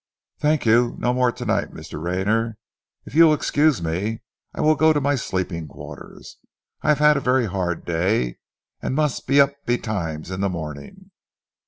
[0.39, 2.01] "Thank you, no more tonight, Mr.
[2.03, 2.57] Rayner.
[3.05, 6.37] If you will excuse me, I will go to my sleeping quarters.
[6.81, 8.37] I have had a very hard day,
[8.81, 11.11] and must be up betimes in the morning."